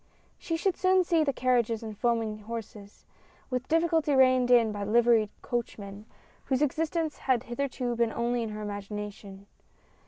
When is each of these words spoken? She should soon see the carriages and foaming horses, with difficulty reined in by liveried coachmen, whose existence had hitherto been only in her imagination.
She 0.39 0.57
should 0.57 0.77
soon 0.77 1.03
see 1.03 1.23
the 1.23 1.31
carriages 1.31 1.83
and 1.83 1.95
foaming 1.95 2.39
horses, 2.39 3.05
with 3.51 3.67
difficulty 3.67 4.15
reined 4.15 4.49
in 4.49 4.71
by 4.71 4.83
liveried 4.83 5.29
coachmen, 5.43 6.07
whose 6.45 6.63
existence 6.63 7.17
had 7.29 7.43
hitherto 7.43 7.95
been 7.95 8.11
only 8.11 8.41
in 8.41 8.49
her 8.49 8.63
imagination. 8.63 9.45